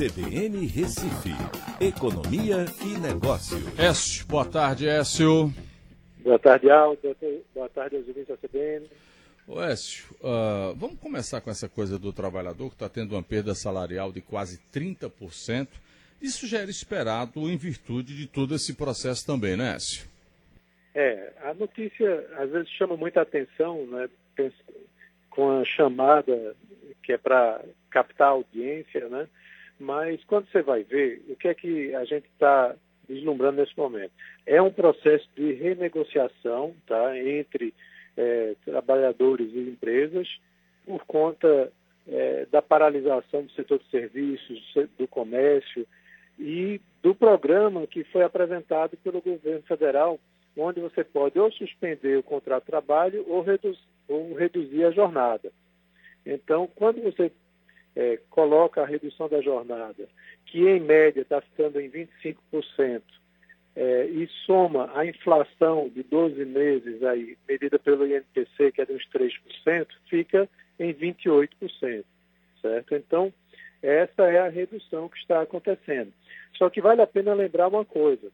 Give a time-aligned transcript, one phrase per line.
[0.00, 1.28] CBN Recife,
[1.78, 3.58] Economia e Negócio.
[3.78, 5.52] Écio, boa tarde, Écio.
[6.20, 7.14] Boa tarde, Aldo.
[7.54, 8.88] Boa tarde aos ouvintes da CBN.
[9.46, 13.54] Ô Écio, uh, vamos começar com essa coisa do trabalhador que está tendo uma perda
[13.54, 15.68] salarial de quase 30%.
[16.22, 20.08] Isso já era esperado em virtude de todo esse processo também, né, Écio?
[20.94, 24.08] É, a notícia às vezes chama muita atenção, né,
[25.28, 26.56] com a chamada
[27.02, 27.60] que é para
[27.90, 29.28] captar audiência, né?
[29.80, 32.76] Mas quando você vai ver, o que é que a gente está
[33.08, 34.12] vislumbrando nesse momento?
[34.46, 37.72] É um processo de renegociação tá, entre
[38.14, 40.28] é, trabalhadores e empresas
[40.84, 41.72] por conta
[42.06, 44.62] é, da paralisação do setor de serviços,
[44.98, 45.86] do comércio
[46.38, 50.20] e do programa que foi apresentado pelo governo federal,
[50.54, 55.50] onde você pode ou suspender o contrato de trabalho ou, reduz, ou reduzir a jornada.
[56.26, 57.32] Então, quando você
[57.96, 60.08] é, coloca a redução da jornada,
[60.46, 63.02] que em média está ficando em 25%,
[63.76, 68.92] é, e soma a inflação de 12 meses aí, medida pelo INPC, que é de
[68.92, 70.48] uns 3%, fica
[70.78, 72.04] em 28%,
[72.60, 72.94] certo?
[72.94, 73.32] Então,
[73.82, 76.12] essa é a redução que está acontecendo.
[76.56, 78.30] Só que vale a pena lembrar uma coisa.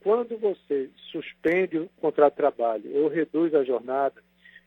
[0.00, 4.22] Quando você suspende o contrato de trabalho ou reduz a jornada,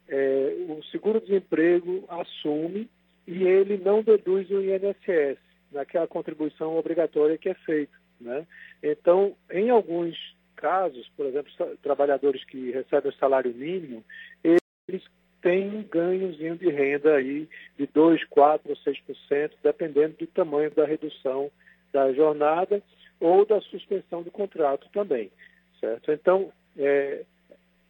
[0.07, 2.87] é, o seguro-desemprego assume
[3.27, 5.37] e ele não deduz o INSS,
[5.71, 7.93] naquela contribuição obrigatória que é feita.
[8.19, 8.45] Né?
[8.81, 10.17] Então, em alguns
[10.55, 11.51] casos, por exemplo,
[11.81, 14.03] trabalhadores que recebem o salário mínimo,
[14.43, 15.03] eles
[15.41, 20.85] têm um ganhozinho de renda aí de 2, 4 ou 6%, dependendo do tamanho da
[20.85, 21.51] redução
[21.91, 22.81] da jornada
[23.19, 25.31] ou da suspensão do contrato também,
[25.79, 26.11] certo?
[26.11, 27.23] Então, é,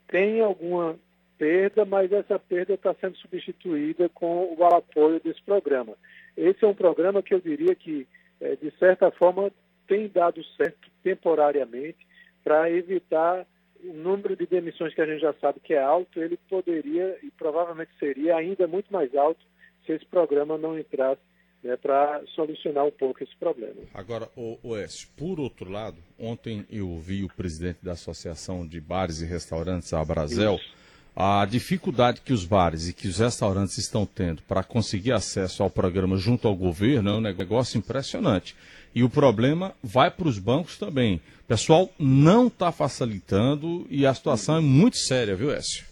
[0.08, 0.98] tem alguma
[1.44, 5.94] perda, mas essa perda está sendo substituída com o apoio desse programa.
[6.38, 8.08] Esse é um programa que eu diria que,
[8.39, 9.52] é, de certa forma,
[9.86, 12.08] tem dado certo temporariamente
[12.45, 13.45] para evitar
[13.83, 17.30] o número de demissões que a gente já sabe que é alto, ele poderia e
[17.32, 19.45] provavelmente seria ainda muito mais alto
[19.86, 21.21] se esse programa não entrasse
[21.61, 23.82] né, para solucionar um pouco esse problema.
[23.93, 28.80] Agora, o, o S, por outro lado, ontem eu vi o presidente da Associação de
[28.80, 30.83] Bares e Restaurantes, a Brasel, Isso
[31.16, 35.70] a dificuldade que os bares e que os restaurantes estão tendo para conseguir acesso ao
[35.70, 38.56] programa junto ao governo é um negócio impressionante.
[38.96, 41.22] E o problema vai para os bancos também.
[41.44, 45.86] O pessoal não está facilitando e a situação é muito séria, viu, Écio?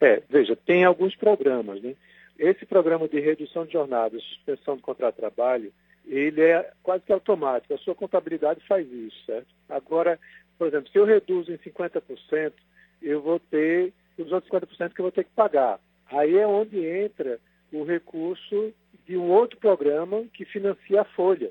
[0.00, 1.94] É, veja, tem alguns programas, né?
[2.38, 5.72] Esse programa de redução de jornadas, suspensão do contrato de trabalho,
[6.06, 7.72] ele é quase que automático.
[7.72, 9.46] A sua contabilidade faz isso, certo?
[9.68, 10.18] Agora,
[10.58, 12.52] por exemplo, se eu reduzo em 50%,
[13.00, 15.78] eu vou ter os outros 50% que eu vou ter que pagar.
[16.10, 17.38] Aí é onde entra
[17.72, 18.72] o recurso
[19.06, 21.50] de um outro programa que financia a folha.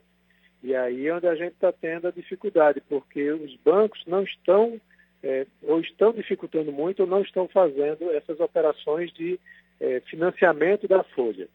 [0.63, 4.79] E aí é onde a gente está tendo a dificuldade, porque os bancos não estão,
[5.21, 9.39] é, ou estão dificultando muito, ou não estão fazendo essas operações de
[9.79, 11.47] é, financiamento da folha.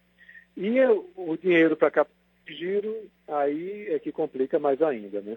[0.57, 0.79] E
[1.17, 2.19] o dinheiro para capital
[2.53, 5.37] giro, aí é que complica mais ainda, né?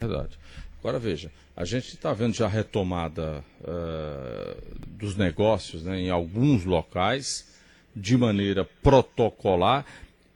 [0.00, 0.38] Verdade.
[0.86, 6.64] Agora veja, a gente está vendo já a retomada uh, dos negócios né, em alguns
[6.64, 7.60] locais
[7.92, 9.84] de maneira protocolar.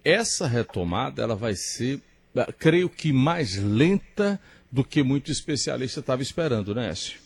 [0.05, 1.99] Essa retomada ela vai ser,
[2.35, 4.41] uh, creio que mais lenta
[4.73, 7.21] do que muito especialista estava esperando, né, Écio?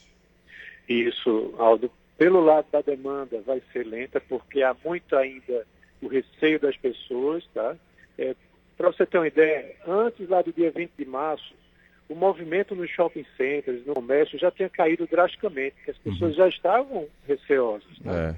[0.86, 1.90] Isso, Aldo.
[2.18, 5.66] Pelo lado da demanda vai ser lenta porque há muito ainda
[6.02, 7.74] o receio das pessoas, tá?
[8.18, 8.36] É,
[8.76, 11.54] Para você ter uma ideia, antes lá do dia 20 de março,
[12.08, 16.36] o movimento nos shopping centers, no comércio, já tinha caído drasticamente, porque as pessoas uhum.
[16.36, 17.98] já estavam receosas.
[18.00, 18.36] Né?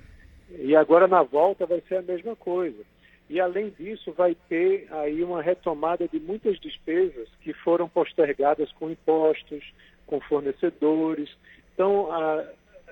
[0.52, 0.62] É.
[0.62, 2.82] E agora na volta vai ser a mesma coisa.
[3.28, 8.88] E além disso, vai ter aí uma retomada de muitas despesas que foram postergadas com
[8.88, 9.64] impostos,
[10.06, 11.28] com fornecedores.
[11.74, 12.44] Então, a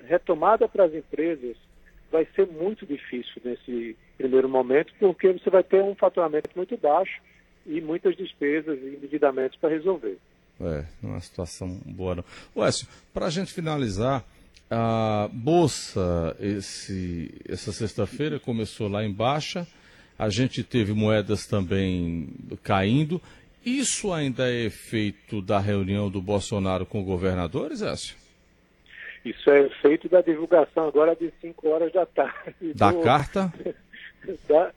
[0.03, 1.55] retomada para as empresas
[2.11, 7.21] vai ser muito difícil nesse primeiro momento, porque você vai ter um faturamento muito baixo
[7.65, 10.17] e muitas despesas e endividamentos para resolver.
[10.61, 12.25] É, não é uma situação boa não.
[12.55, 14.23] Uécio, para a gente finalizar,
[14.69, 19.67] a Bolsa esse, essa sexta-feira começou lá em baixa,
[20.17, 22.29] a gente teve moedas também
[22.63, 23.21] caindo.
[23.65, 28.15] Isso ainda é efeito da reunião do Bolsonaro com governadores, Écio?
[29.25, 32.73] Isso é efeito da divulgação agora de 5 horas da tarde.
[32.75, 33.53] Da do, carta?
[34.49, 34.71] Da,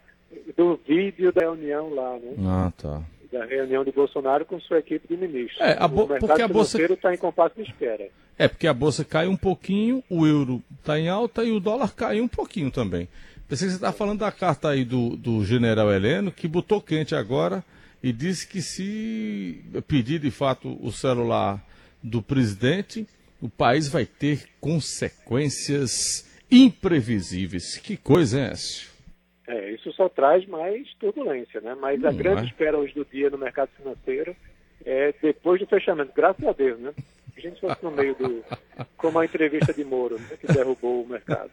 [0.54, 2.34] do vídeo da reunião lá, né?
[2.46, 5.60] Ah, tá da reunião de Bolsonaro com sua equipe de ministros.
[5.60, 6.02] É, a bo...
[6.02, 8.08] o porque a bolsa está em compasso de espera.
[8.38, 11.94] É, porque a bolsa cai um pouquinho, o euro está em alta e o dólar
[11.94, 13.08] cai um pouquinho também.
[13.48, 17.14] Pensei que você está falando da carta aí do, do general Heleno, que botou quente
[17.14, 17.64] agora
[18.02, 21.62] e disse que se pedir de fato o celular
[22.02, 23.06] do presidente,
[23.40, 27.76] o país vai ter consequências imprevisíveis.
[27.76, 28.97] Que coisa, hein, Écio?
[29.48, 31.74] É, isso só traz mais turbulência, né?
[31.80, 32.44] Mas a grande é?
[32.44, 34.36] espera hoje do dia no mercado financeiro
[34.84, 36.92] é depois do fechamento, graças a Deus, né?
[37.34, 38.44] A gente fosse no meio do.
[38.98, 41.50] como a entrevista de Moro, né, que derrubou o mercado.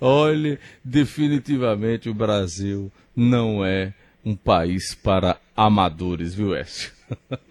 [0.00, 3.92] Olhe, definitivamente o Brasil não é
[4.24, 6.92] um país para amadores, viu, Écio?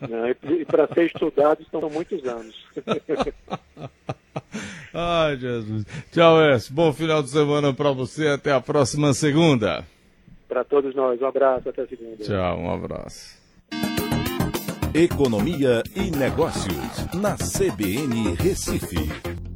[0.01, 2.55] Não, e para ser estudado são muitos anos.
[4.93, 5.85] Ai, Jesus.
[6.11, 6.73] Tchau, Écio.
[6.73, 8.27] Bom final de semana para você.
[8.27, 9.85] Até a próxima segunda.
[10.47, 11.21] Para todos nós.
[11.21, 11.69] Um abraço.
[11.69, 12.23] Até segunda.
[12.23, 13.37] Tchau, um abraço.
[14.93, 19.46] Economia e Negócios, na CBN Recife.